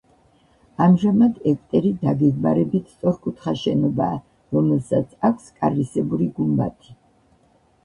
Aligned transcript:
ამჟამად 0.85 1.35
ეგვტერი 1.51 1.91
დაგეგმარებით 2.05 2.89
სწორკუთხაა 2.95 3.61
შენობაა, 3.65 4.17
რომელსაც 4.57 5.15
აქვს 5.31 5.55
კარვისებური 5.61 6.33
გუმბათი. 6.43 6.99